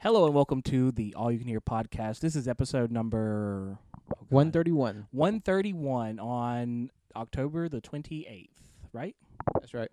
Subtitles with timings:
[0.00, 2.20] Hello and welcome to the All You Can Hear podcast.
[2.20, 3.78] This is episode number
[4.10, 5.06] oh 131.
[5.10, 8.48] 131 on October the 28th,
[8.92, 9.14] right?
[9.54, 9.90] That's right.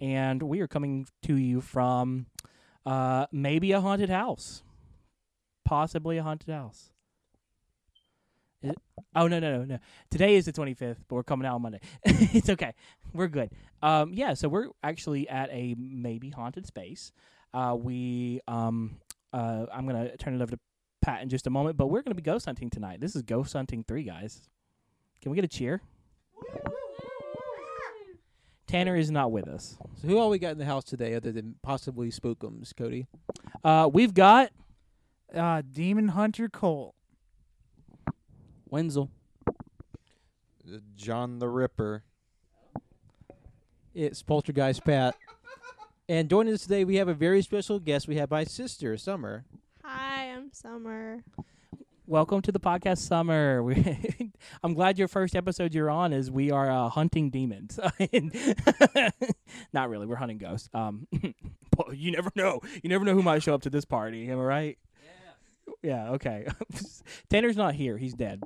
[0.00, 2.26] And we are coming to you from
[2.86, 4.62] uh, maybe a haunted house,
[5.64, 6.90] possibly a haunted house.
[8.62, 8.78] Is it-
[9.16, 9.78] Oh no no no no!
[10.10, 11.80] Today is the 25th, but we're coming out on Monday.
[12.04, 12.74] it's okay,
[13.14, 13.50] we're good.
[13.82, 17.10] Um, yeah, so we're actually at a maybe haunted space.
[17.54, 18.98] Uh, we um,
[19.32, 20.58] uh, I'm gonna turn it over to
[21.02, 23.00] Pat in just a moment, but we're gonna be ghost hunting tonight.
[23.00, 24.42] This is ghost hunting three guys.
[25.20, 25.80] Can we get a cheer?
[28.66, 29.78] Tanner is not with us.
[30.02, 33.06] So who all we got in the house today other than possibly Spookums, Cody?
[33.64, 34.50] Uh, we've got
[35.34, 36.94] Uh, Demon Hunter Cole.
[38.70, 39.10] Wenzel.
[40.96, 42.02] John the Ripper.
[43.94, 45.16] It's Poltergeist Pat.
[46.08, 48.08] And joining us today we have a very special guest.
[48.08, 49.44] We have my sister, Summer.
[49.84, 51.22] Hi, I'm Summer.
[52.06, 53.62] welcome to the podcast, Summer.
[53.68, 57.78] We, I'm glad your first episode you're on is we are uh, hunting demons.
[59.72, 60.68] not really, we're hunting ghosts.
[60.72, 61.06] Um,
[61.76, 62.60] but you never know.
[62.82, 64.30] You never know who might show up to this party.
[64.30, 64.78] Am I right?
[65.82, 66.06] Yeah.
[66.06, 66.10] Yeah.
[66.12, 66.46] Okay.
[67.30, 67.98] Tanner's not here.
[67.98, 68.42] He's dead.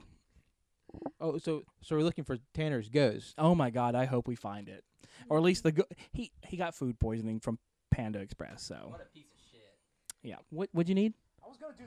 [1.20, 3.34] Oh, so so we're looking for Tanner's ghost.
[3.38, 3.94] Oh my God!
[3.94, 4.84] I hope we find it,
[5.28, 7.58] or at least the go- he he got food poisoning from
[7.90, 8.62] Panda Express.
[8.62, 9.74] So what a piece of shit.
[10.22, 10.36] Yeah.
[10.50, 11.14] What what'd you need?
[11.44, 11.84] I was gonna do.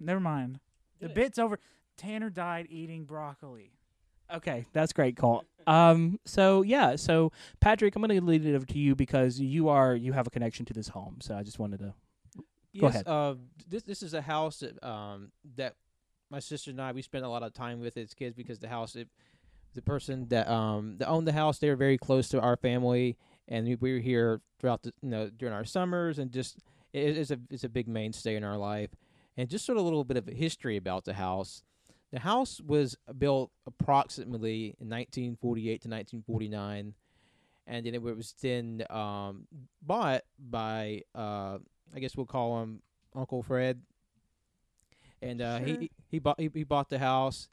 [0.00, 0.60] Never mind.
[1.00, 1.58] The bit's over.
[1.96, 3.72] Tanner died eating broccoli.
[4.32, 5.44] Okay, that's great, Cole.
[5.66, 9.68] Um, so yeah, so Patrick, I'm going to lead it over to you because you
[9.68, 11.18] are you have a connection to this home.
[11.20, 11.94] So I just wanted to.
[12.78, 13.08] Go yes, ahead.
[13.08, 13.34] Uh,
[13.68, 15.76] this this is a house that um that
[16.30, 18.68] my sister and I we spent a lot of time with as kids because the
[18.68, 19.08] house it,
[19.76, 23.16] the person that um that owned the house they were very close to our family
[23.48, 26.58] and we, we were here throughout the you know during our summers and just
[26.92, 28.90] it, it's a it's a big mainstay in our life
[29.36, 31.62] and just sort of a little bit of history about the house.
[32.10, 36.94] The house was built approximately in 1948 to 1949,
[37.66, 39.46] and then it was then um,
[39.82, 41.58] bought by uh,
[41.94, 42.80] I guess we'll call him
[43.14, 43.82] Uncle Fred.
[45.20, 45.66] And uh, Sure.
[45.66, 47.48] he he bought he, he bought the house,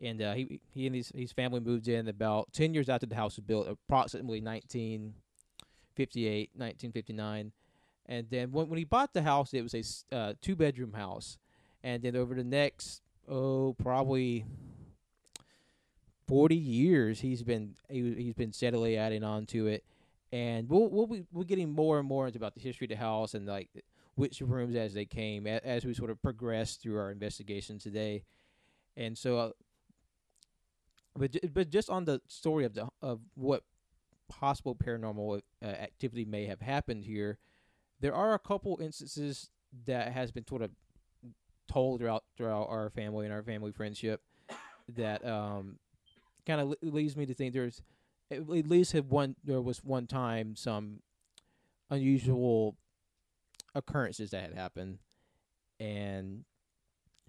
[0.00, 3.14] and uh, he he and his his family moved in about ten years after the
[3.14, 7.52] house was built, approximately 1958, 1959.
[8.06, 11.38] And then when when he bought the house, it was a uh, two bedroom house,
[11.82, 14.44] and then over the next oh probably
[16.28, 19.84] forty years, he's been he, he's been steadily adding on to it,
[20.30, 22.96] and we'll we'll be we're getting more and more into about the history of the
[22.96, 23.70] house and like
[24.14, 28.22] which rooms as they came a- as we sort of progress through our investigation today,
[28.96, 29.38] and so.
[29.38, 29.50] Uh,
[31.16, 33.62] but ju- but just on the story of the of what
[34.28, 37.38] possible paranormal uh, activity may have happened here,
[38.00, 39.50] there are a couple instances
[39.86, 40.70] that has been sort of
[41.68, 44.22] told throughout throughout our family and our family friendship
[44.88, 45.78] that um
[46.46, 47.82] kind of leads me to think there's
[48.30, 51.00] at least have one there was one time some
[51.90, 52.76] unusual
[53.74, 54.98] occurrences that had happened.
[55.78, 56.44] And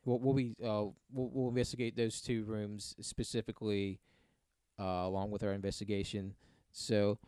[0.08, 4.00] we'll, we'll be uh we'll, we'll investigate those two rooms specifically
[4.80, 6.34] uh along with our investigation
[6.72, 7.20] so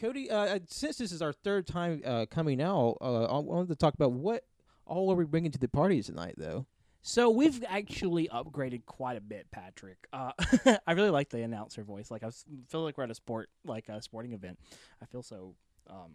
[0.00, 3.76] Cody, uh, since this is our third time uh, coming out, uh, I wanted to
[3.76, 4.44] talk about what
[4.86, 6.66] all are we bringing to the party tonight, though.
[7.02, 9.98] So we've actually upgraded quite a bit, Patrick.
[10.12, 10.32] Uh,
[10.86, 12.10] I really like the announcer voice.
[12.10, 12.30] Like I
[12.68, 14.58] feel like we're at a sport, like a sporting event.
[15.00, 15.54] I feel so
[15.88, 16.14] um,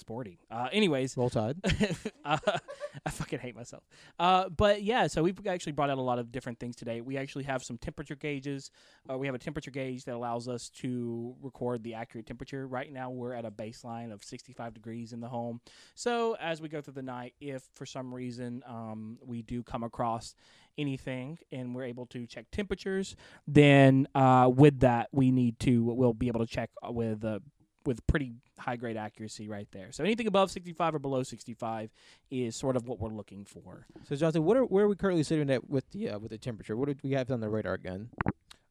[0.00, 0.38] sporty.
[0.50, 1.56] Uh, anyways, Roll Tide.
[2.24, 2.38] uh,
[3.06, 3.84] I fucking hate myself.
[4.18, 7.00] Uh, but yeah, so we've actually brought out a lot of different things today.
[7.00, 8.70] We actually have some temperature gauges.
[9.08, 12.66] Uh, we have a temperature gauge that allows us to record the accurate temperature.
[12.66, 15.60] Right now, we're at a baseline of 65 degrees in the home.
[15.94, 19.84] So as we go through the night, if for some reason um, we do come
[19.84, 20.34] across
[20.78, 26.14] anything and we're able to check temperatures, then uh, with that we need to we'll
[26.14, 27.38] be able to check with uh,
[27.86, 29.92] with pretty high grade accuracy right there.
[29.92, 31.90] So anything above 65 or below 65
[32.30, 33.86] is sort of what we're looking for.
[34.08, 36.38] So, Jonathan, what are where are we currently sitting at with the uh, with the
[36.38, 36.76] temperature?
[36.76, 38.10] What do we have on the radar gun?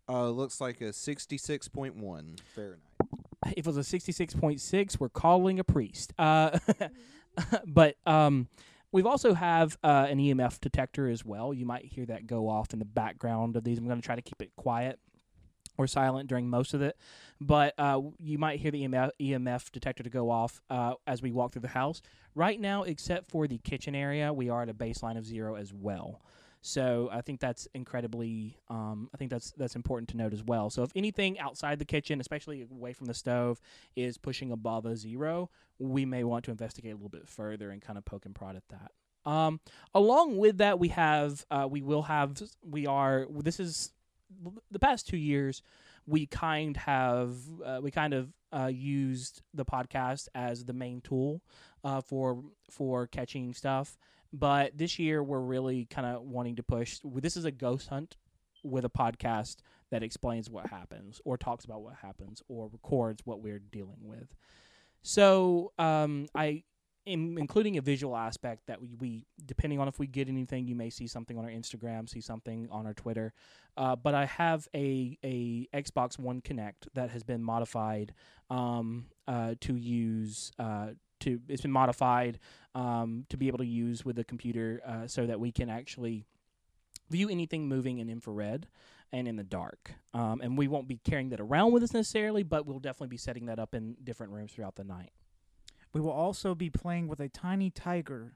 [0.08, 2.80] Uh, looks like a 66.1 Fahrenheit.
[3.56, 6.14] If it was a 66.6, we're calling a priest.
[6.18, 6.58] Uh,
[7.68, 8.48] but um,
[8.92, 11.54] we've also have uh, an EMF detector as well.
[11.54, 13.78] You might hear that go off in the background of these.
[13.78, 15.00] I'm going to try to keep it quiet
[15.80, 16.98] or silent during most of it,
[17.40, 21.32] but uh, you might hear the EMF, EMF detector to go off uh, as we
[21.32, 22.02] walk through the house.
[22.36, 25.74] Right now, except for the kitchen area, we are at a baseline of zero as
[25.74, 26.22] well.
[26.62, 28.58] So I think that's incredibly.
[28.68, 30.70] Um, I think that's that's important to note as well.
[30.70, 33.62] So if anything outside the kitchen, especially away from the stove,
[33.96, 37.82] is pushing above a zero, we may want to investigate a little bit further and
[37.82, 38.92] kind of poke and prod at that.
[39.26, 39.62] Um,
[39.96, 43.94] along with that, we have uh, we will have we are this is
[44.72, 45.62] the past two years
[46.06, 51.42] we kind have uh, we kind of uh, used the podcast as the main tool
[51.84, 53.98] uh, for for catching stuff.
[54.32, 57.00] But this year we're really kind of wanting to push.
[57.04, 58.18] This is a ghost hunt
[58.64, 59.58] with a podcast
[59.92, 64.36] that explains what happens, or talks about what happens, or records what we're dealing with.
[65.02, 66.64] So um, I
[67.10, 70.76] in, including a visual aspect that we, we, depending on if we get anything, you
[70.76, 73.34] may see something on our Instagram, see something on our Twitter.
[73.76, 78.14] Uh, but I have a a Xbox One Kinect that has been modified
[78.50, 80.52] um, uh, to use.
[80.60, 80.90] Uh,
[81.22, 82.40] to it's been modified
[82.76, 86.26] um, to be able to use with the computer uh, so that we can actually
[87.10, 88.68] view anything moving in infrared
[89.12, 89.96] and in the dark.
[90.14, 93.18] Um, and we won't be carrying that around with us necessarily, but we'll definitely be
[93.18, 95.12] setting that up in different rooms throughout the night.
[95.94, 98.34] We will also be playing with a tiny tiger.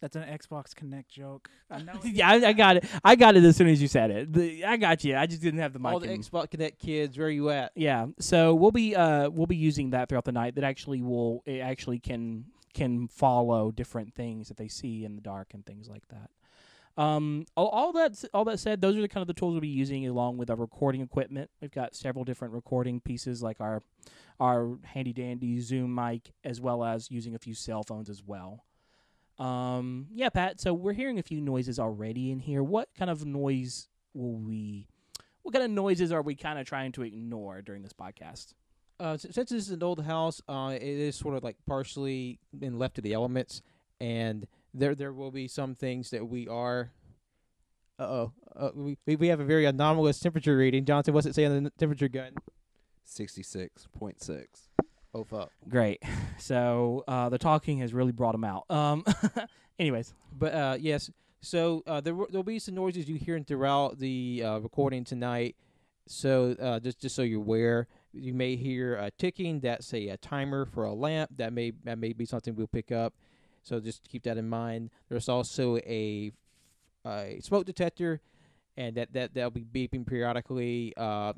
[0.00, 1.48] That's an Xbox Kinect joke.
[1.70, 1.92] I know.
[2.04, 2.84] yeah, I, I, got it.
[3.04, 4.32] I got it as soon as you said it.
[4.32, 5.16] The, I got you.
[5.16, 5.92] I just didn't have the mic.
[5.92, 6.20] All the in.
[6.20, 7.70] Xbox Kinect kids, where are you at?
[7.76, 8.06] Yeah.
[8.18, 10.56] So we'll be uh we'll be using that throughout the night.
[10.56, 15.22] That actually will it actually can can follow different things that they see in the
[15.22, 16.30] dark and things like that.
[16.96, 19.60] Um, all, all that all that said, those are the kind of the tools we'll
[19.60, 21.48] be using along with our recording equipment.
[21.60, 23.82] We've got several different recording pieces, like our
[24.42, 28.64] our handy dandy Zoom mic, as well as using a few cell phones as well.
[29.38, 30.60] Um, yeah, Pat.
[30.60, 32.60] So we're hearing a few noises already in here.
[32.60, 34.88] What kind of noise will we?
[35.42, 38.54] What kind of noises are we kind of trying to ignore during this podcast?
[38.98, 42.80] Uh, since this is an old house, uh, it is sort of like partially been
[42.80, 43.62] left to the elements,
[44.00, 46.90] and there there will be some things that we are.
[47.98, 48.32] Uh-oh.
[48.56, 50.84] Uh We we have a very anomalous temperature reading.
[50.84, 52.32] Johnson, what's it say on the temperature gun?
[53.04, 54.68] Sixty-six point six.
[55.14, 55.50] Oh fuck.
[55.68, 56.02] Great.
[56.38, 58.64] So uh, the talking has really brought him out.
[58.68, 59.04] Um,
[59.78, 61.08] anyways, But uh, yes,
[61.40, 65.54] so uh, there w- there'll be some noises you hear throughout the uh, recording tonight.
[66.08, 69.60] So uh, just just so you're aware, you may hear a ticking.
[69.60, 71.30] That's a, a timer for a lamp.
[71.36, 73.14] That may that may be something we'll pick up.
[73.62, 74.90] So just keep that in mind.
[75.08, 76.32] There's also a,
[77.06, 78.20] a smoke detector,
[78.76, 80.92] and that that that'll be beeping periodically.
[80.96, 81.34] Uh,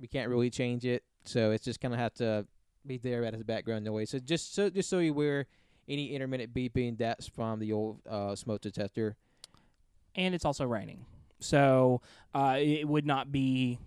[0.00, 2.46] we can't really change it, so it's just gonna have to
[2.86, 4.10] be there as a background noise.
[4.10, 5.46] So just so just so you're aware,
[5.88, 9.16] any intermittent beeping that's from the old uh, smoke detector.
[10.14, 11.04] and it's also raining,
[11.40, 12.00] so
[12.34, 13.78] uh, it would not be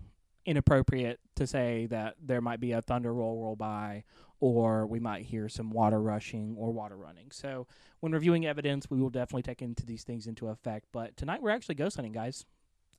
[0.44, 4.04] inappropriate to say that there might be a thunder roll roll by,
[4.40, 7.30] or we might hear some water rushing or water running.
[7.30, 7.66] So
[8.00, 10.86] when reviewing evidence, we will definitely take into these things into effect.
[10.92, 12.46] But tonight we're actually ghost hunting, guys.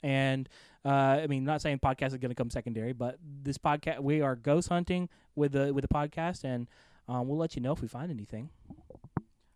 [0.01, 0.47] And
[0.85, 0.89] uh,
[1.23, 4.35] I mean, not saying podcast is going to come secondary, but this podcast we are
[4.35, 6.67] ghost hunting with the with the podcast, and
[7.07, 8.49] um, we'll let you know if we find anything.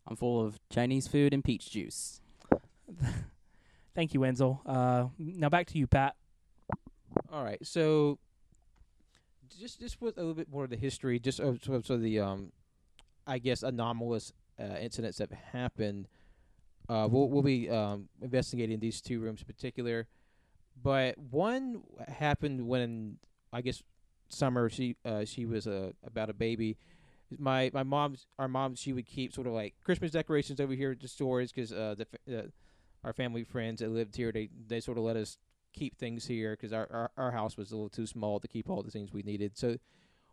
[0.06, 2.20] I'm full of Chinese food and peach juice.
[3.96, 4.62] Thank you, Wenzel.
[4.66, 6.16] Uh, now back to you, Pat.
[7.32, 8.20] All right, so
[9.60, 12.20] just just with a little bit more of the history, just of so, so the
[12.20, 12.52] um,
[13.26, 16.08] I guess anomalous uh, incidents that happened.
[16.90, 20.08] Uh, we'll we'll be um investigating these two rooms in particular,
[20.82, 23.18] but one happened when
[23.52, 23.84] I guess
[24.30, 26.78] summer she uh she was uh, about a baby.
[27.38, 30.92] My my mom's our mom she would keep sort of like Christmas decorations over here
[30.92, 32.44] at the stores because uh the uh,
[33.04, 35.38] our family friends that lived here they they sort of let us
[35.74, 38.70] keep things here because our, our our house was a little too small to keep
[38.70, 39.58] all the things we needed.
[39.58, 39.78] So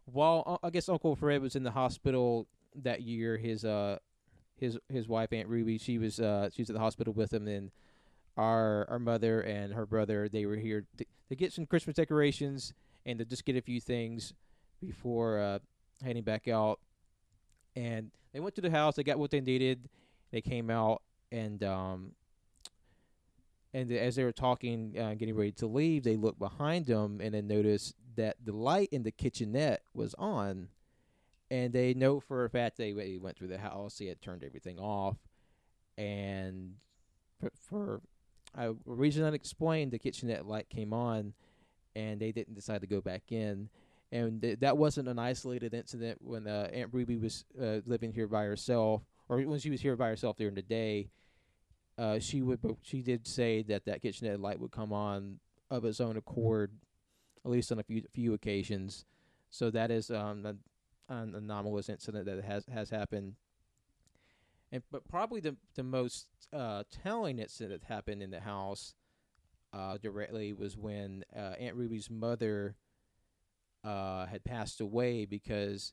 [0.04, 3.98] while uh, I guess Uncle Fred was in the hospital that year, his uh
[4.56, 7.48] his his wife Aunt Ruby she was uh she was at the hospital with him
[7.48, 7.70] and
[8.36, 12.72] our our mother and her brother they were here to, to get some Christmas decorations
[13.06, 14.32] and to just get a few things
[14.80, 15.58] before uh
[16.02, 16.80] heading back out.
[17.76, 19.88] And they went to the house, they got what they needed,
[20.30, 22.12] they came out and um
[23.72, 27.34] and as they were talking, uh, getting ready to leave, they looked behind them and
[27.34, 30.68] then noticed that the light in the kitchenette was on.
[31.50, 34.42] And they know for a fact they, they went through the house, they had turned
[34.42, 35.16] everything off.
[35.96, 36.74] And
[37.40, 38.00] for, for
[38.54, 41.32] a reason unexplained, the kitchenette light came on
[41.94, 43.68] and they didn't decide to go back in.
[44.12, 48.26] And th- that wasn't an isolated incident when uh, Aunt Ruby was uh, living here
[48.26, 51.10] by herself, or when she was here by herself during the day
[52.00, 55.38] uh, she would she did say that that kitchenette light would come on
[55.70, 56.72] of its own accord,
[57.44, 59.04] at least on a few few occasions.
[59.50, 60.58] So that is um an,
[61.10, 63.34] an anomalous incident that has has happened.
[64.72, 68.94] And but probably the the most uh, telling incident that happened in the house
[69.72, 72.76] uh, directly was when uh, Aunt Ruby's mother
[73.84, 75.92] uh, had passed away because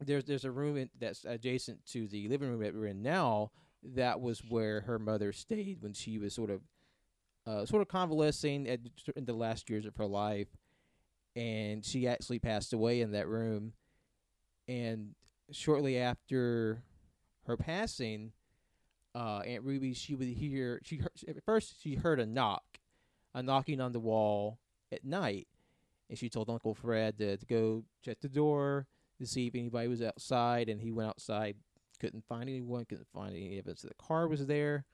[0.00, 3.50] there's there's a room in, that's adjacent to the living room that we're in now.
[3.82, 6.60] That was where her mother stayed when she was sort of
[7.46, 8.80] uh, sort of convalescing at,
[9.16, 10.48] in the last years of her life,
[11.36, 13.72] and she actually passed away in that room.
[14.68, 15.14] And
[15.50, 16.82] shortly after
[17.50, 18.32] her passing,
[19.14, 22.80] uh, Aunt Ruby she would hear she heard, at first she heard a knock,
[23.34, 24.58] a knocking on the wall
[24.92, 25.48] at night,
[26.08, 28.86] and she told Uncle Fred to, to go check the door
[29.18, 31.56] to see if anybody was outside, and he went outside,
[31.98, 34.84] couldn't find anyone, couldn't find any evidence that the car was there.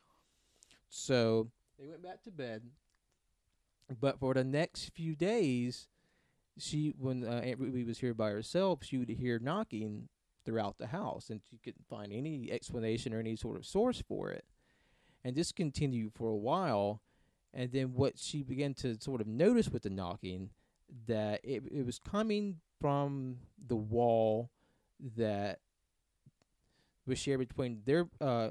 [0.89, 1.49] So
[1.79, 2.63] they went back to bed.
[4.01, 5.87] But for the next few days,
[6.59, 10.09] she when uh, Aunt Ruby was here by herself, she would hear knocking
[10.47, 14.31] throughout the house, and she couldn't find any explanation or any sort of source for
[14.31, 14.45] it.
[15.25, 17.03] And this continued for a while,
[17.53, 20.51] and then what she began to sort of notice with the knocking
[21.09, 24.51] that it it was coming from the wall
[25.17, 25.59] that
[27.07, 28.51] was shared between their uh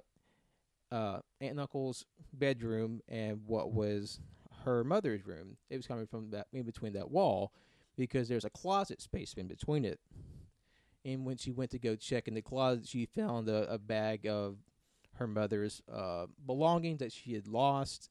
[0.91, 4.19] uh aunt and uncle's bedroom and what was
[4.65, 5.57] her mother's room.
[5.69, 7.53] It was coming from that in between that wall
[7.95, 9.99] because there's a closet space in between it.
[11.05, 14.25] And when she went to go check in the closet, she found a, a bag
[14.25, 14.57] of
[15.13, 18.09] her mother's uh, belongings that she had lost.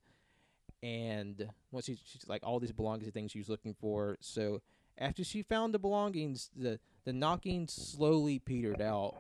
[0.83, 4.17] And once she, she's like all these belongings and things she was looking for.
[4.21, 4.63] So
[4.97, 9.17] after she found the belongings, the the knocking slowly petered out,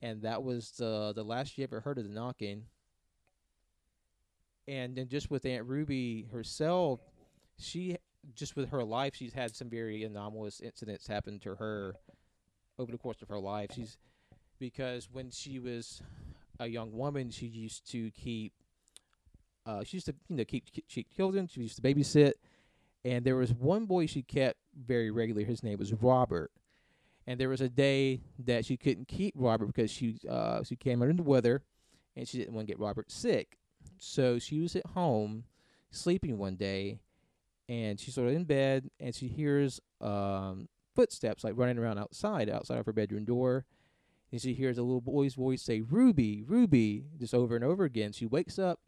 [0.00, 2.64] and that was the the last she ever heard of the knocking.
[4.68, 7.00] And then just with Aunt Ruby herself,
[7.58, 7.96] she
[8.34, 11.94] just with her life, she's had some very anomalous incidents happen to her
[12.78, 13.70] over the course of her life.
[13.74, 13.96] She's
[14.58, 16.02] because when she was
[16.58, 18.52] a young woman, she used to keep.
[19.64, 21.48] Uh, she used to, you know, keep, keep, keep children.
[21.48, 22.34] She used to babysit,
[23.04, 25.44] and there was one boy she kept very regularly.
[25.44, 26.52] His name was Robert,
[27.26, 31.02] and there was a day that she couldn't keep Robert because she uh, she came
[31.02, 31.62] under the weather,
[32.14, 33.58] and she didn't want to get Robert sick.
[33.98, 35.44] So she was at home,
[35.90, 37.00] sleeping one day,
[37.68, 42.50] and she's sort of in bed, and she hears um, footsteps like running around outside,
[42.50, 43.64] outside of her bedroom door.
[44.32, 48.12] And she hears a little boy's voice say, Ruby, Ruby, just over and over again.
[48.12, 48.80] She wakes up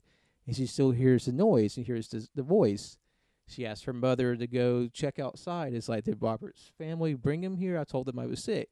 [0.46, 2.98] and she still hears the noise and hears the, the voice.
[3.46, 5.74] She asks her mother to go check outside.
[5.74, 7.78] It's like, did Robert's family bring him here?
[7.78, 8.68] I told them I was sick.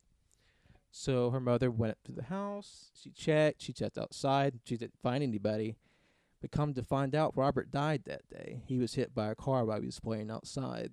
[0.90, 2.90] So her mother went up to the house.
[3.00, 3.62] She checked.
[3.62, 4.60] She checked outside.
[4.64, 5.76] She didn't find anybody.
[6.40, 8.62] But come to find out, Robert died that day.
[8.66, 10.92] He was hit by a car while he was playing outside.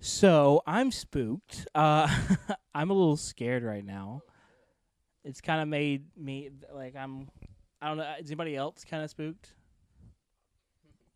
[0.00, 1.66] So I'm spooked.
[1.74, 2.08] Uh,
[2.74, 4.22] I'm a little scared right now.
[5.24, 7.28] It's kind of made me like I'm.
[7.82, 8.14] I don't know.
[8.20, 9.54] Is anybody else kind of spooked?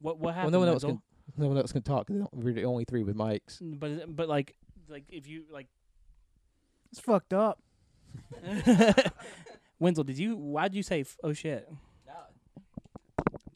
[0.01, 0.53] What what Well, happened?
[0.53, 0.91] no one else Wenzel?
[0.91, 1.03] can.
[1.43, 2.09] No one else can talk.
[2.09, 3.59] 'cause We're the only three with mics.
[3.63, 4.57] But but like
[4.89, 5.69] like if you like
[6.91, 7.61] It's fucked up.
[9.79, 10.37] Wenzel, did you?
[10.37, 11.01] Why did you say?
[11.03, 11.69] F- oh shit!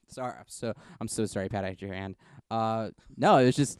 [0.08, 1.64] Sorry, I'm so I'm so sorry, Pat.
[1.64, 2.16] I had your hand.
[2.50, 3.78] Uh, no, it was just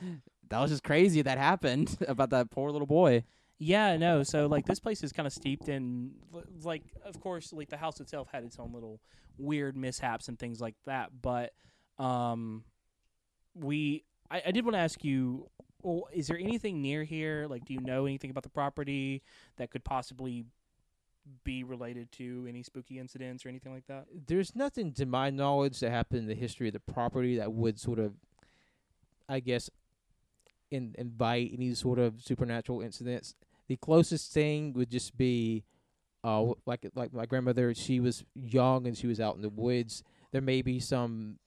[0.49, 3.25] that was just crazy that happened about that poor little boy.
[3.59, 4.23] Yeah, no.
[4.23, 6.13] So like this place is kind of steeped in
[6.63, 9.01] like of course like the house itself had its own little
[9.39, 11.53] weird mishaps and things like that, but
[11.99, 12.65] um
[13.55, 15.49] we I, I did want to ask you
[15.83, 17.47] well, is there anything near here?
[17.49, 19.23] Like do you know anything about the property
[19.57, 20.45] that could possibly
[21.45, 24.07] be related to any spooky incidents or anything like that?
[24.27, 27.81] There's nothing to my knowledge that happened in the history of the property that would
[27.81, 28.15] sort of,
[29.29, 29.71] I guess,
[30.71, 33.35] in, invite any sort of supernatural incidents.
[33.69, 35.65] The closest thing would just be,
[36.23, 37.75] uh, like like my grandmother.
[37.75, 40.03] She was young and she was out in the woods.
[40.33, 41.39] There may be some,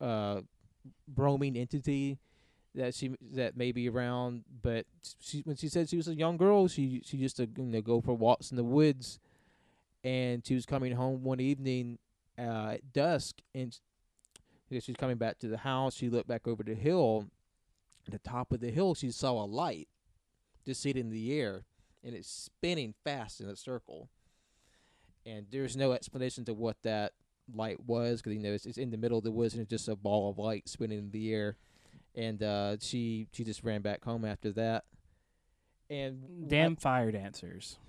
[0.00, 0.40] uh,
[1.14, 2.18] roaming entity
[2.74, 4.44] that she that may be around.
[4.62, 4.86] But
[5.20, 7.80] she when she said she was a young girl, she she used to you know
[7.80, 9.18] go for walks in the woods,
[10.04, 11.98] and she was coming home one evening
[12.38, 13.76] uh, at dusk, and
[14.70, 15.94] she's coming back to the house.
[15.94, 17.26] She looked back over the hill.
[18.06, 19.88] At the top of the hill, she saw a light
[20.64, 21.64] just sitting in the air,
[22.04, 24.10] and it's spinning fast in a circle.
[25.24, 27.12] And there's no explanation to what that
[27.54, 29.70] light was because you know it's, it's in the middle of the woods and it's
[29.70, 31.56] just a ball of light spinning in the air.
[32.14, 34.84] And uh, she she just ran back home after that.
[35.90, 37.78] And Damn fire dancers.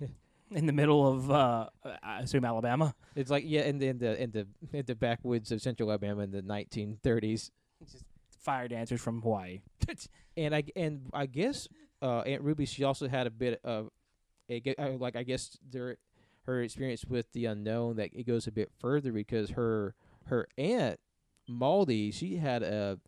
[0.50, 1.68] In the middle of uh
[2.02, 2.94] I assume Alabama.
[3.14, 6.22] It's like yeah, in the in the in the in the backwoods of central Alabama
[6.22, 7.50] in the 1930s,
[8.48, 9.60] Fire dancers from Hawaii.
[10.38, 11.68] and I and I guess
[12.00, 13.90] uh, Aunt Ruby she also had a bit of
[14.48, 15.98] a, uh, like I guess there
[16.44, 19.94] her experience with the unknown that it goes a bit further because her
[20.28, 20.98] her aunt
[21.46, 22.98] Maldy she had a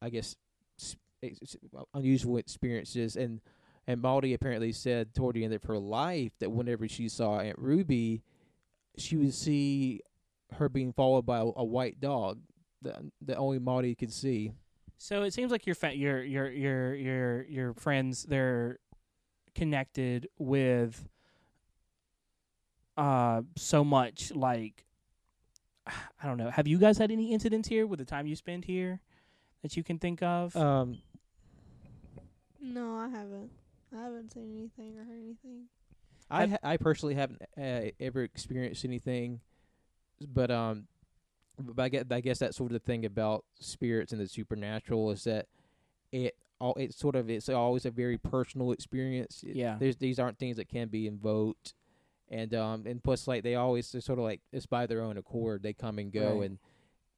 [0.00, 0.34] I guess
[1.92, 3.42] unusual experiences and
[3.86, 7.58] and Maldy apparently said toward the end of her life that whenever she saw Aunt
[7.58, 8.22] Ruby
[8.96, 10.00] she would see
[10.54, 12.40] her being followed by a, a white dog
[12.82, 14.52] that that only Maldy could see.
[14.96, 18.78] So it seems like your fa- your your your your your friends they're
[19.54, 21.08] connected with
[22.96, 24.84] uh so much like
[25.86, 26.50] I don't know.
[26.50, 29.00] Have you guys had any incidents here with the time you spend here
[29.62, 30.54] that you can think of?
[30.56, 30.98] Um,
[32.60, 33.50] No, I haven't.
[33.96, 35.64] I haven't seen anything or heard anything.
[36.30, 39.40] I ha- I personally haven't uh, ever experienced anything,
[40.34, 40.86] but um,
[41.58, 45.10] but I guess I guess that's sort of the thing about spirits and the supernatural
[45.10, 45.46] is that
[46.12, 49.42] it all it's sort of it's always a very personal experience.
[49.46, 49.76] It- yeah.
[49.78, 51.74] There's these aren't things that can be invoked,
[52.28, 55.16] and um and plus like they always they're sort of like it's by their own
[55.16, 56.46] accord they come and go Right.
[56.50, 56.58] and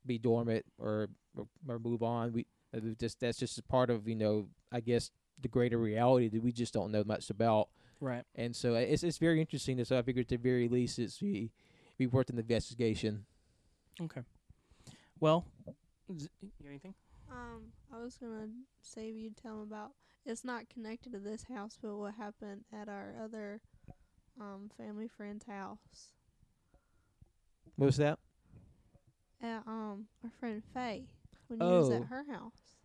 [0.06, 2.32] be dormant or or, or move on.
[2.32, 6.28] We uh, just that's just a part of you know I guess the greater reality
[6.28, 7.68] that we just don't know much about.
[8.00, 8.24] Right.
[8.34, 9.82] And so uh, it's it's very interesting.
[9.84, 11.50] So I figured at the very least it's we
[11.98, 13.24] we worked in the investigation.
[14.02, 14.22] Okay.
[15.20, 15.44] Well,
[16.18, 16.94] z- you got anything?
[17.30, 18.48] Um, I was gonna
[18.82, 19.92] say if you tell 'em about.
[20.26, 23.60] It's not connected to this house, but what happened at our other
[24.38, 26.12] um family friend's house.
[27.76, 28.18] What was that?
[29.42, 31.06] At um our friend Faye
[31.48, 31.94] when you was Oh.
[31.94, 32.76] at her house.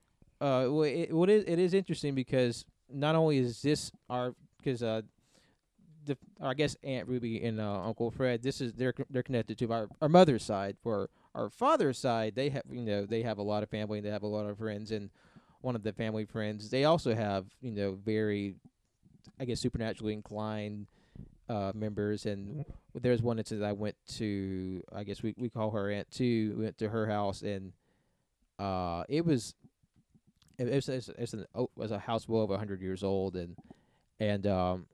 [0.42, 4.84] Uh, well, it what is it is interesting because not only is this our because
[4.84, 5.02] uh,
[6.06, 9.72] the I guess Aunt Ruby and uh, Uncle Fred this is they're they're connected to
[9.72, 10.78] our our mother's side.
[10.84, 14.06] For our father's side, they have you know they have a lot of family and
[14.06, 15.10] they have a lot of friends and
[15.62, 18.56] one of the family friends they also have you know very
[19.40, 20.86] I guess supernaturally inclined
[21.50, 25.90] uh members and there's one instance I went to I guess we we call her
[25.90, 27.74] aunt too we went to her house and
[28.60, 29.56] uh it was
[30.60, 33.36] it, it's it's, it's an oh, it was a house well over hundred years old
[33.36, 33.56] and
[34.20, 34.86] and um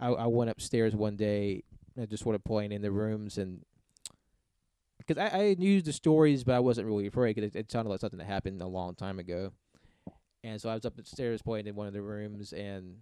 [0.00, 1.64] I I went upstairs one day
[1.96, 3.64] and just sort of playing in the rooms and
[4.98, 7.90] because I, I knew the stories but I wasn't really afraid because it, it sounded
[7.90, 9.52] like something that happened a long time ago
[10.44, 12.98] and so I was up upstairs playing in one of the rooms and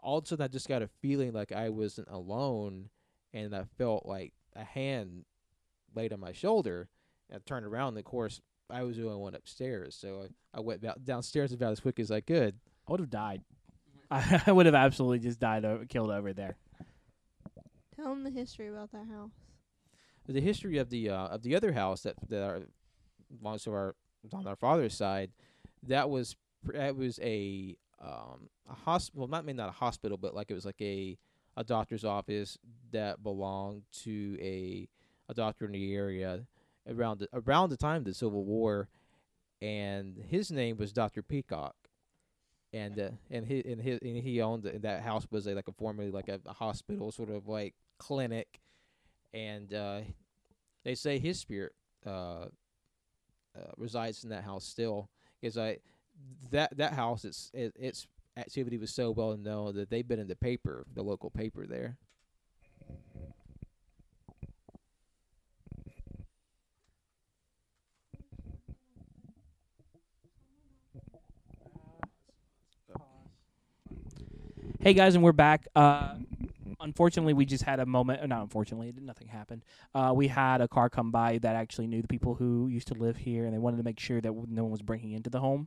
[0.00, 2.88] all of a sudden I just got a feeling like I wasn't alone
[3.32, 5.24] and I felt like a hand
[5.94, 6.88] laid on my shoulder
[7.30, 10.24] and I turned around and of course I was the only one upstairs, so
[10.54, 12.56] I, I went about downstairs about as quick as I could.
[12.86, 13.42] I would have died.
[14.46, 16.56] I would have absolutely just died, o- killed over there.
[17.94, 19.30] Tell them the history about that house.
[20.26, 22.60] The history of the uh, of the other house that that our,
[23.40, 23.94] belongs to our
[24.32, 25.30] on our father's side,
[25.86, 30.18] that was pr- that was a um a hospital, well, not maybe not a hospital,
[30.18, 31.16] but like it was like a
[31.56, 32.58] a doctor's office
[32.92, 34.86] that belonged to a
[35.30, 36.46] a doctor in the area
[36.88, 38.88] around the, around the time of the Civil War,
[39.60, 41.74] and his name was Doctor Peacock.
[42.72, 45.68] And uh, and his and his and he owned the, that house was a, like
[45.68, 48.60] a formerly like a, a hospital sort of like clinic,
[49.32, 50.00] and uh,
[50.84, 51.72] they say his spirit
[52.06, 52.46] uh,
[53.56, 55.08] uh, resides in that house still.
[55.40, 55.78] Because I
[56.50, 60.28] that that house it's it, its activity was so well known that they've been in
[60.28, 61.96] the paper, the local paper there.
[74.80, 75.66] Hey guys, and we're back.
[75.74, 76.14] Uh,
[76.80, 78.26] unfortunately, we just had a moment.
[78.28, 79.64] Not unfortunately, nothing happened.
[79.92, 82.94] Uh, we had a car come by that actually knew the people who used to
[82.94, 85.40] live here, and they wanted to make sure that no one was breaking into the
[85.40, 85.66] home.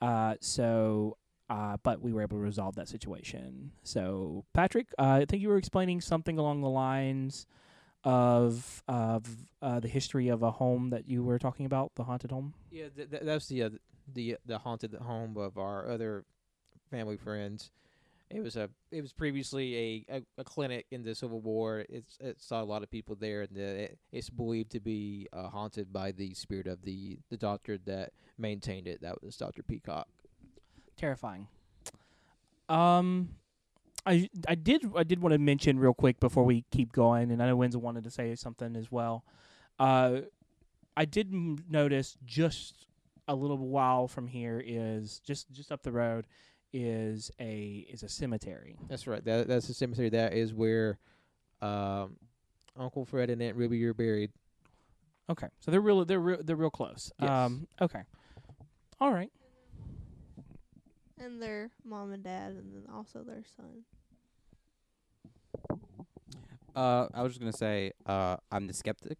[0.00, 1.18] Uh, so,
[1.50, 3.72] uh, but we were able to resolve that situation.
[3.82, 7.46] So, Patrick, uh, I think you were explaining something along the lines
[8.02, 9.26] of of
[9.60, 12.54] uh, the history of a home that you were talking about, the haunted home.
[12.70, 13.78] Yeah, th- th- that's the
[14.14, 16.24] the the haunted home of our other
[16.90, 17.70] family friends.
[18.30, 21.84] It was a it was previously a, a, a clinic in the Civil War.
[21.88, 25.28] It's it saw a lot of people there, and uh, it, it's believed to be
[25.32, 29.00] uh, haunted by the spirit of the the doctor that maintained it.
[29.00, 30.08] That was Doctor Peacock.
[30.96, 31.48] terrifying.
[32.68, 33.30] Um,
[34.04, 37.42] I I did I did want to mention real quick before we keep going, and
[37.42, 39.24] I know Wenzel wanted to say something as well.
[39.78, 40.20] Uh,
[40.96, 41.32] I did
[41.70, 42.86] notice just
[43.26, 46.26] a little while from here is just just up the road
[46.72, 48.76] is a is a cemetery.
[48.88, 49.24] That's right.
[49.24, 50.10] That that's the cemetery.
[50.10, 50.98] That is where
[51.60, 52.16] um,
[52.78, 54.30] Uncle Fred and Aunt Ruby are buried.
[55.30, 57.12] Okay, so they're real they're real, they're real close.
[57.20, 57.30] Yes.
[57.30, 58.02] Um, okay,
[59.00, 59.30] all right.
[61.20, 63.84] And their mom and dad and then also their son.
[66.76, 69.18] Uh, I was just gonna say, uh, I'm the skeptic.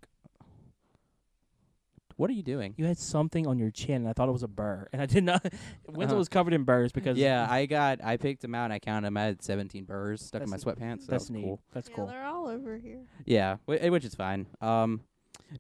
[2.19, 2.75] What are you doing?
[2.77, 5.07] You had something on your chin, and I thought it was a burr, and I
[5.07, 5.41] did not.
[5.89, 6.19] Wenzel Uh-huh.
[6.19, 9.07] was covered in burrs because yeah, I got, I picked them out and I counted
[9.07, 9.17] them.
[9.17, 11.03] I had 17 burrs stuck in my sweatpants.
[11.03, 11.45] So that's that was neat.
[11.45, 11.61] cool.
[11.73, 12.07] That's yeah, cool.
[12.09, 13.03] they're all over here.
[13.25, 14.47] Yeah, whi- eh, which is fine.
[14.61, 15.03] Um,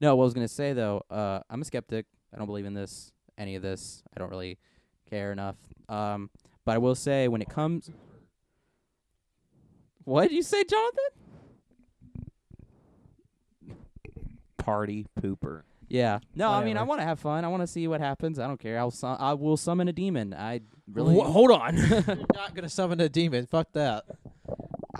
[0.00, 2.06] no, what I was gonna say though, uh, I'm a skeptic.
[2.34, 4.02] I don't believe in this, any of this.
[4.14, 4.58] I don't really
[5.08, 5.54] care enough.
[5.88, 6.28] Um,
[6.64, 7.88] but I will say when it comes,
[10.02, 11.04] what did you say, Jonathan?
[14.56, 15.62] Party pooper.
[15.88, 16.18] Yeah.
[16.34, 16.88] No, I mean I Whatever.
[16.88, 17.44] want to have fun.
[17.44, 18.38] I want to see what happens.
[18.38, 18.78] I don't care.
[18.78, 20.34] I'll su- I will summon a demon.
[20.34, 20.60] I
[20.92, 21.76] really Wha- hold on.
[21.88, 23.46] You're not gonna summon a demon.
[23.46, 24.04] Fuck that.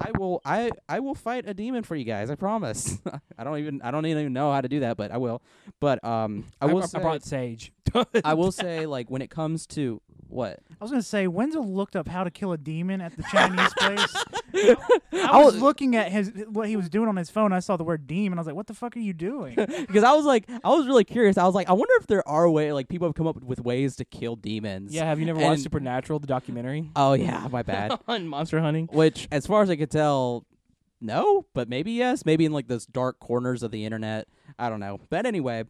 [0.00, 2.30] I will I I will fight a demon for you guys.
[2.30, 2.98] I promise.
[3.38, 5.42] I don't even I don't even know how to do that, but I will.
[5.80, 7.72] But um I will I, say brought Sage.
[8.24, 11.96] I will say like when it comes to what I was gonna say Wenzel looked
[11.96, 14.14] up how to kill a demon at the Chinese place.
[14.54, 14.76] I
[15.12, 17.52] I was was- looking at his what he was doing on his phone.
[17.52, 18.38] I saw the word demon.
[18.38, 20.86] I was like, "What the fuck are you doing?" because I was like I was
[20.86, 21.38] really curious.
[21.38, 23.60] I was like I wonder if there are way like people have come up with
[23.60, 24.94] ways to kill demons.
[24.94, 27.98] yeah, have you never And- watched Supernatural, the documentary Oh yeah, my bad.
[28.08, 28.88] on monster hunting?
[28.92, 30.44] Which as far as I could tell
[31.00, 34.26] no, but maybe yes, maybe in like those dark corners of the internet.
[34.58, 34.98] I don't know.
[35.10, 35.64] But anyway,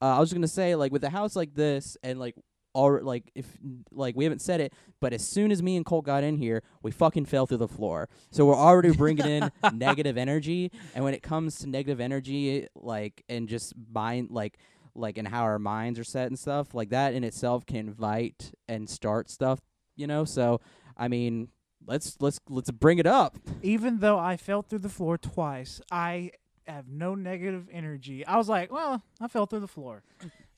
[0.00, 2.34] uh, I was going to say like with a house like this and like
[2.74, 3.46] or like if
[3.90, 6.62] like we haven't said it, but as soon as me and Colt got in here,
[6.82, 8.08] we fucking fell through the floor.
[8.30, 13.24] So we're already bringing in negative energy, and when it comes to negative energy, like
[13.28, 14.58] and just mind like
[14.94, 18.52] like and how our minds are set and stuff like that in itself can invite
[18.68, 19.60] and start stuff,
[19.96, 20.24] you know.
[20.24, 20.60] So
[20.96, 21.48] I mean,
[21.86, 23.36] let's let's let's bring it up.
[23.62, 26.32] Even though I fell through the floor twice, I
[26.66, 28.24] have no negative energy.
[28.24, 30.02] I was like, "Well, I fell through the floor."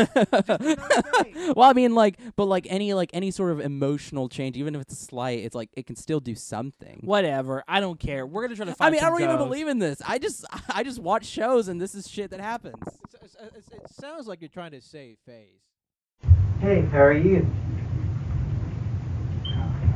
[1.54, 4.80] well, I mean, like, but like any like any sort of emotional change, even if
[4.82, 7.00] it's slight, it's like it can still do something.
[7.04, 7.62] Whatever.
[7.68, 8.26] I don't care.
[8.26, 10.00] We're gonna try to find I find mean, I don't even believe in this.
[10.06, 12.74] I just I just watch shows and this is shit that happens.
[12.86, 15.60] It's- it's- it's- it sounds like you're trying to save face.
[16.60, 17.46] Hey, how are you?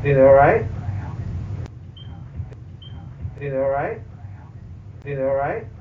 [0.02, 0.66] Doing alright?
[3.38, 4.00] Doing alright?
[5.04, 5.64] Doing alright?
[5.64, 5.79] Working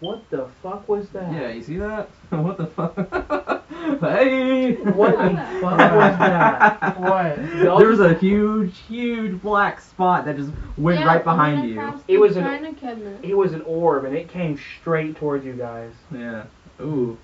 [0.00, 1.30] What the fuck was that?
[1.32, 2.08] Yeah, you see that?
[2.30, 2.96] what the fuck?
[4.00, 4.74] hey!
[4.76, 7.00] What the fuck was that?
[7.00, 7.36] What?
[7.80, 11.92] There was a huge, huge black spot that just went right behind you.
[12.08, 13.18] It was an- China cabinet.
[13.22, 15.92] It was an orb and it came straight towards you guys.
[16.10, 16.44] Yeah.
[16.80, 17.18] Ooh.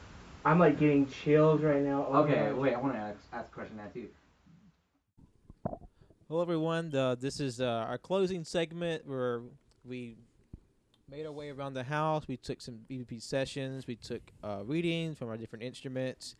[0.44, 2.06] I'm like getting chills right now.
[2.11, 4.09] Oh Okay, my- wait, I want to ask, ask a question that too.
[6.28, 6.94] Hello, everyone.
[6.94, 9.40] Uh, this is uh, our closing segment where
[9.85, 10.16] we
[11.09, 12.27] made our way around the house.
[12.27, 13.87] We took some EVP sessions.
[13.87, 16.35] We took uh, readings from our different instruments.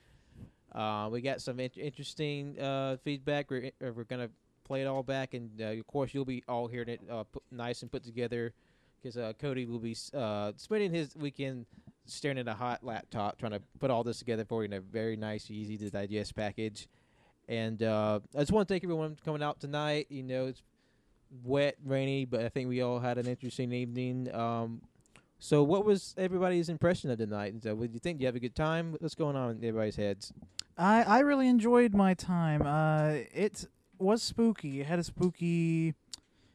[0.75, 3.49] Uh, we got some in- interesting uh, feedback.
[3.49, 4.31] We're, uh, we're going to
[4.65, 5.35] play it all back.
[5.35, 8.53] And, uh, of course, you'll be all hearing it uh, put nice and put together
[9.01, 11.67] because uh, Cody will be spending his weekend
[12.07, 14.81] staring at a hot laptop trying to put all this together for you in a
[14.81, 16.89] very nice, easy to digest package.
[17.49, 20.07] And uh, I just want to thank everyone for coming out tonight.
[20.09, 20.63] You know, it's
[21.45, 24.33] wet, rainy, but I think we all had an interesting evening.
[24.35, 24.83] Um,
[25.39, 27.55] so, what was everybody's impression of the night?
[27.63, 28.19] So, what do you think?
[28.19, 28.97] Do you have a good time?
[28.99, 30.33] What's going on in everybody's heads?
[30.79, 32.63] I I really enjoyed my time.
[32.63, 33.67] Uh, it
[33.99, 34.81] was spooky.
[34.81, 35.95] It had a spooky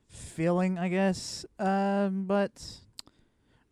[0.08, 1.46] feeling, I guess.
[1.60, 2.80] Um, but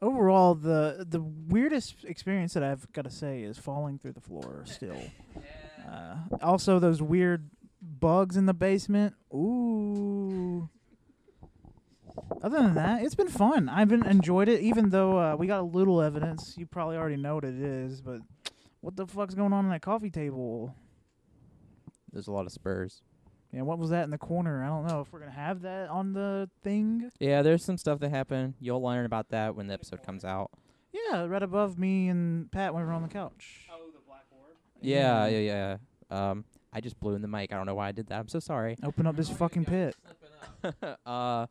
[0.01, 4.63] overall, the the weirdest experience that I've got to say is falling through the floor.
[4.65, 5.01] Still.
[5.89, 7.49] Uh, also, those weird
[7.81, 9.15] bugs in the basement.
[9.33, 10.69] Ooh.
[12.41, 13.69] Other than that, it's been fun.
[13.69, 16.55] I've been enjoyed it, even though uh, we got a little evidence.
[16.57, 18.21] You probably already know what it is, but
[18.81, 20.73] what the fuck's going on in that coffee table?
[22.11, 23.01] There's a lot of spurs.
[23.51, 24.63] Yeah, what was that in the corner?
[24.63, 27.11] I don't know if we're gonna have that on the thing.
[27.19, 28.53] Yeah, there's some stuff that happened.
[28.59, 30.51] You'll learn about that when the episode comes out.
[30.93, 33.67] Yeah, right above me and Pat when we were on the couch.
[33.71, 34.55] Oh, the black orb.
[34.81, 35.77] Yeah, yeah,
[36.11, 36.29] yeah.
[36.29, 37.51] Um, I just blew in the mic.
[37.51, 38.19] I don't know why I did that.
[38.19, 38.75] I'm so sorry.
[38.83, 39.95] Open up this fucking pit.
[41.05, 41.47] uh,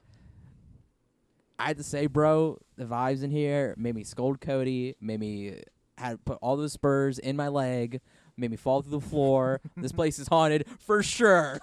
[1.58, 5.62] I had to say, bro, the vibes in here made me scold Cody, made me
[5.98, 8.00] had put all those spurs in my leg,
[8.36, 9.60] made me fall through the floor.
[9.76, 11.58] this place is haunted for sure.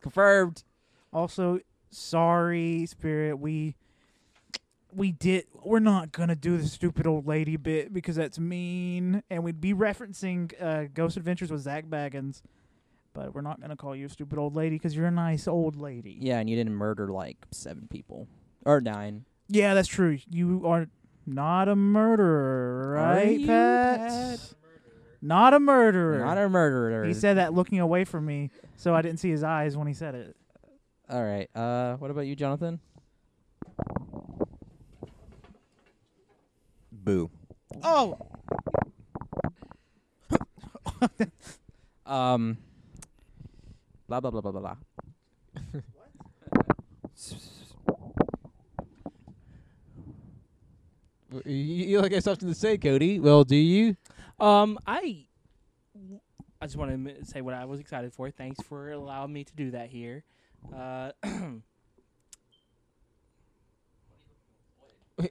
[0.00, 0.62] Confirmed.
[1.12, 3.38] Also, sorry, Spirit.
[3.38, 3.74] We
[4.92, 5.46] we did.
[5.64, 9.74] We're not gonna do the stupid old lady bit because that's mean, and we'd be
[9.74, 12.42] referencing uh, Ghost Adventures with Zak Bagans.
[13.14, 15.76] But we're not gonna call you a stupid old lady because you're a nice old
[15.76, 16.18] lady.
[16.20, 18.28] Yeah, and you didn't murder like seven people
[18.66, 19.24] or nine.
[19.48, 20.18] Yeah, that's true.
[20.28, 20.88] You are
[21.24, 23.98] not a murderer, Are right, you, Pat?
[24.10, 24.52] Pat?
[25.22, 26.18] Not a murderer.
[26.18, 27.04] Not a murderer.
[27.04, 29.94] he said that looking away from me, so I didn't see his eyes when he
[29.94, 30.36] said it.
[31.08, 31.48] All right.
[31.54, 32.80] Uh, what about you, Jonathan?
[36.90, 37.30] Boo.
[37.82, 38.18] Oh,
[42.06, 42.58] Um.
[44.14, 44.76] Blah blah blah blah blah blah.
[51.44, 53.18] You, you like have something to say, Cody?
[53.18, 53.96] Well, do you?
[54.38, 55.26] Um, I,
[56.60, 58.30] I just want to say what I was excited for.
[58.30, 60.22] Thanks for allowing me to do that here.
[60.72, 61.10] Uh,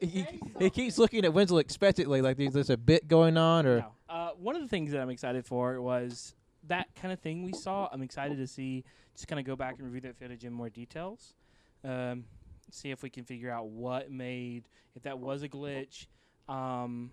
[0.01, 0.25] he,
[0.59, 3.91] he keeps looking at Winslow expectantly, like there's, there's a bit going on, or no.
[4.09, 6.35] uh, one of the things that I'm excited for was
[6.67, 7.89] that kind of thing we saw.
[7.91, 8.83] I'm excited to see,
[9.15, 11.33] just kind of go back and review that footage in more details.
[11.83, 12.25] Um,
[12.71, 16.07] see if we can figure out what made, if that was a glitch.
[16.47, 17.11] Um,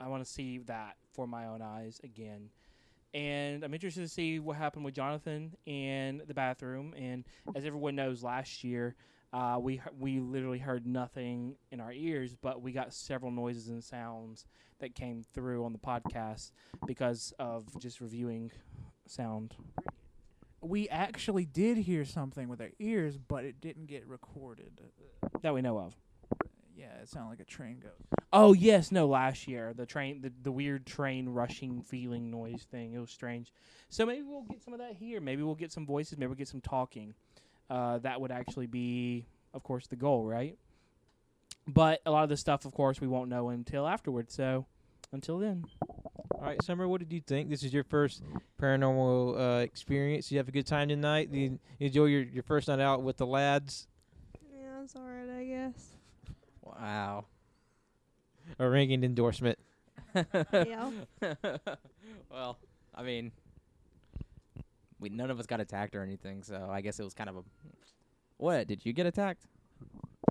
[0.00, 2.50] I want to see that for my own eyes again.
[3.14, 6.94] And I'm interested to see what happened with Jonathan in the bathroom.
[6.96, 7.24] And
[7.54, 8.94] as everyone knows, last year
[9.32, 13.82] uh, we we literally heard nothing in our ears, but we got several noises and
[13.82, 14.46] sounds
[14.80, 16.52] that came through on the podcast
[16.86, 18.50] because of just reviewing
[19.06, 19.54] sound.
[20.60, 24.80] we actually did hear something with our ears, but it didn't get recorded.
[25.42, 25.94] that we know of.
[26.74, 27.92] Yeah, it sounded like a train goes.
[28.32, 32.92] Oh yes, no, last year the train, the, the weird train rushing feeling noise thing.
[32.92, 33.52] It was strange.
[33.88, 35.20] So maybe we'll get some of that here.
[35.20, 36.18] Maybe we'll get some voices.
[36.18, 37.14] Maybe we'll get some talking.
[37.68, 40.56] Uh, that would actually be, of course, the goal, right?
[41.66, 44.34] But a lot of the stuff, of course, we won't know until afterwards.
[44.34, 44.66] So
[45.12, 45.64] until then,
[46.34, 47.50] All right, Summer, what did you think?
[47.50, 48.22] This is your first
[48.60, 50.30] paranormal uh, experience.
[50.30, 51.32] You have a good time tonight.
[51.32, 53.88] Did you enjoy your, your first night out with the lads?
[54.52, 55.90] Yeah, it's alright, I guess.
[56.62, 57.24] Wow.
[58.58, 59.58] A ringing endorsement.
[60.52, 60.90] Yeah.
[62.30, 62.58] well,
[62.94, 63.32] I mean,
[65.00, 67.36] we none of us got attacked or anything, so I guess it was kind of
[67.36, 67.42] a.
[68.38, 69.46] What did you get attacked?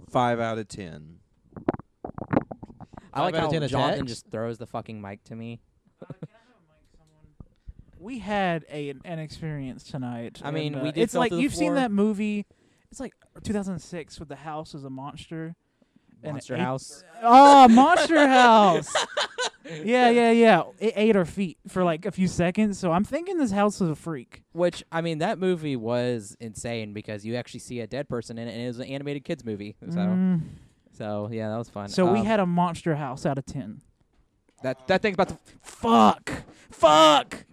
[0.10, 1.18] Five out of ten.
[3.14, 4.08] I like Five out how of 10 Jonathan attacks?
[4.12, 5.62] just throws the fucking mic to me.
[7.98, 10.42] We had a an experience tonight.
[10.44, 11.76] I mean, and, we did It's fell like through the you've seen floor.
[11.76, 12.46] that movie.
[12.92, 15.56] It's like 2006 with the house as a monster.
[16.24, 17.04] And Monster ate- House.
[17.24, 18.94] Oh, Monster House.
[19.84, 20.64] yeah, yeah, yeah.
[20.80, 22.78] It ate our feet for like a few seconds.
[22.80, 24.44] So I'm thinking this house is a freak.
[24.54, 28.48] Which I mean, that movie was insane because you actually see a dead person in
[28.48, 29.76] it, and it was an animated kids movie.
[29.90, 30.42] So, Mm.
[30.98, 31.90] so yeah, that was fun.
[31.90, 33.82] So we Um, had a Monster House out of ten.
[34.64, 34.88] that.
[34.88, 35.38] That thing's about to.
[35.62, 36.32] Fuck.
[36.72, 37.46] Fuck.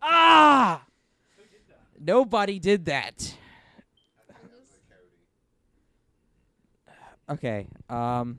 [0.00, 0.84] Ah.
[2.00, 3.36] Nobody did that.
[7.30, 7.68] Okay.
[7.88, 8.38] Um.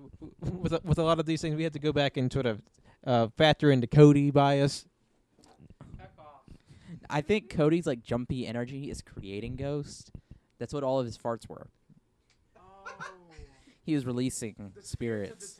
[0.40, 2.46] With a, with a lot of these things, we had to go back and sort
[2.46, 2.62] of
[3.06, 4.86] uh, factor into Cody bias.
[7.10, 10.10] I think Cody's like jumpy energy is creating ghost.
[10.58, 11.68] That's what all of his farts were.
[13.84, 15.58] He was releasing spirits.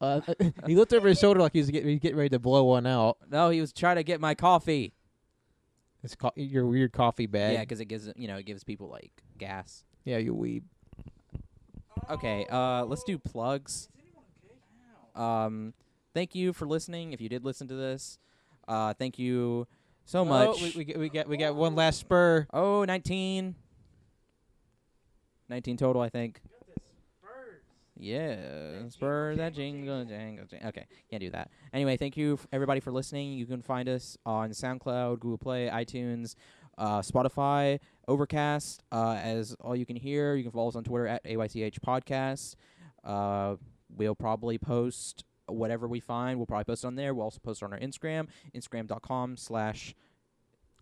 [0.00, 0.22] Uh,
[0.66, 3.18] he looked over his shoulder like he was getting, getting ready to blow one out.
[3.30, 4.93] No, he was trying to get my coffee.
[6.04, 7.54] It's co- your weird coffee bag.
[7.54, 9.84] Yeah, 'cause it gives you know it gives people like gas.
[10.04, 10.62] yeah, you weeb.
[12.10, 13.88] Okay, uh, let's do plugs.
[15.14, 15.72] Um,
[16.12, 17.12] thank you for listening.
[17.14, 18.18] If you did listen to this,
[18.68, 19.66] uh, thank you
[20.04, 20.60] so Oh, much.
[20.60, 22.46] we, we, get- we got we got one last spur.
[22.52, 23.54] Oh, 19.
[25.48, 26.40] 19 total, I think.
[27.96, 30.68] Yeah, spur that jingle, jangle, jangle.
[30.70, 31.50] Okay, can't do that.
[31.72, 33.32] Anyway, thank you f- everybody for listening.
[33.34, 36.34] You can find us on SoundCloud, Google Play, iTunes,
[36.76, 37.78] uh, Spotify,
[38.08, 38.82] Overcast.
[38.90, 42.56] Uh, as all you can hear, you can follow us on Twitter at AYCH Podcast.
[43.04, 43.56] Uh,
[43.96, 46.38] we'll probably post whatever we find.
[46.38, 47.14] We'll probably post it on there.
[47.14, 49.94] We'll also post it on our Instagram, Instagram.com slash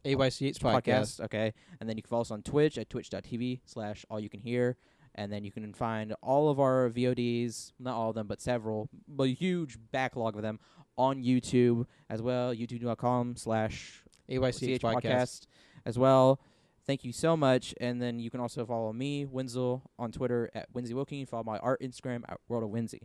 [0.05, 0.83] AYCH podcast.
[0.83, 1.21] podcast.
[1.21, 1.53] Okay.
[1.81, 4.77] And then you can follow us on Twitch at twitch.tv slash all you can hear.
[5.15, 8.89] And then you can find all of our VODs, not all of them, but several,
[9.07, 10.59] but a huge backlog of them
[10.97, 15.47] on YouTube as well, youtube.com slash AYCH podcast.
[15.85, 16.41] as well.
[16.87, 17.75] Thank you so much.
[17.81, 21.27] And then you can also follow me, Wenzel, on Twitter at Winsy Wilking.
[21.27, 23.03] Follow my art Instagram at World of Winsy.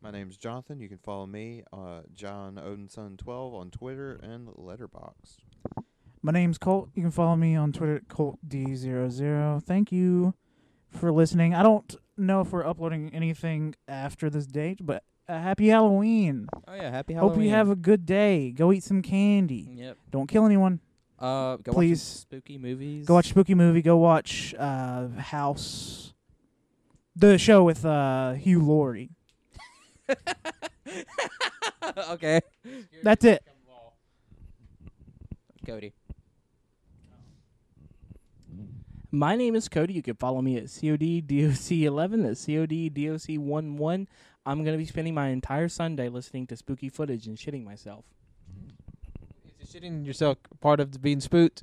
[0.00, 0.80] My name's Jonathan.
[0.80, 5.38] You can follow me, uh, John Odinson 12 on Twitter and Letterboxd.
[6.26, 6.88] My name's Colt.
[6.96, 9.62] You can follow me on Twitter at ColtD00.
[9.62, 10.34] Thank you
[10.90, 11.54] for listening.
[11.54, 16.48] I don't know if we're uploading anything after this date, but uh, happy Halloween.
[16.66, 16.90] Oh, yeah.
[16.90, 17.34] Happy Halloween.
[17.36, 18.50] Hope you have a good day.
[18.50, 19.70] Go eat some candy.
[19.76, 19.98] Yep.
[20.10, 20.80] Don't kill anyone.
[21.16, 22.00] Uh, go Please.
[22.00, 23.06] watch spooky movies.
[23.06, 23.80] Go watch spooky movie.
[23.80, 26.12] Go watch uh, House,
[27.14, 29.10] the show with uh, Hugh Laurie.
[32.10, 32.40] okay.
[33.04, 33.44] That's it.
[35.64, 35.92] Cody.
[39.10, 39.94] My name is Cody.
[39.94, 42.22] You can follow me at CODDOC11.
[42.24, 44.06] That's CODDOC11.
[44.44, 48.04] I'm going to be spending my entire Sunday listening to spooky footage and shitting myself.
[49.60, 51.62] Is the shitting yourself part of the being spooked?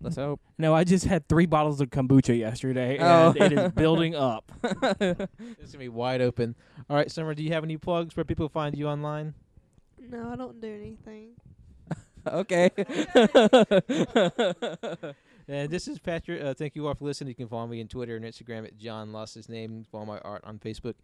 [0.00, 0.40] Let's hope.
[0.58, 3.28] No, I just had three bottles of kombucha yesterday, Oh.
[3.38, 4.50] and it is building up.
[5.00, 6.54] It's gonna be wide open.
[6.90, 7.34] All right, Summer.
[7.34, 9.34] Do you have any plugs where people find you online?
[9.98, 11.30] No, I don't do anything.
[12.26, 12.70] okay.
[15.48, 16.42] And this is Patrick.
[16.42, 17.30] Uh, thank you all for listening.
[17.30, 19.86] You can follow me on Twitter and Instagram at John Lost His Name.
[19.90, 20.94] Follow my art on Facebook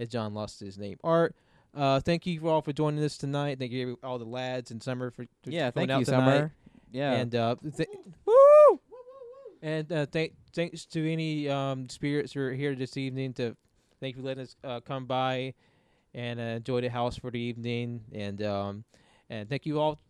[0.00, 1.36] at John Lost His Name Art.
[1.74, 3.60] Uh, thank you all for joining us tonight.
[3.60, 5.70] Thank you all the lads and Summer for, for yeah.
[5.70, 6.18] Thank out you, tonight.
[6.18, 6.52] Summer.
[6.90, 7.12] Yeah.
[7.12, 7.88] And uh, th-
[8.26, 8.80] woo!
[9.62, 13.32] And uh, th- thanks to any um, spirits who are here this evening.
[13.34, 13.56] To
[14.00, 15.54] thank you for letting us uh, come by
[16.12, 18.00] and uh, enjoy the house for the evening.
[18.12, 18.84] And um,
[19.30, 20.00] and thank you all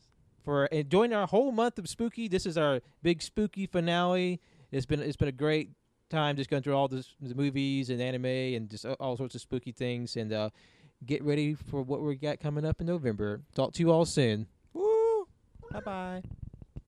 [0.45, 2.29] for enjoying our whole month of spooky.
[2.29, 4.41] This is our big spooky finale.
[4.71, 5.71] It's been it's been a great
[6.11, 9.41] time just going through all this, the movies and anime and just all- sorts of
[9.41, 10.17] spooky things.
[10.17, 10.51] And uh,
[11.05, 13.41] get ready for what we got coming up in November.
[13.55, 14.47] Talk to you all soon.
[14.73, 15.27] Woo.
[15.71, 16.23] Bye bye.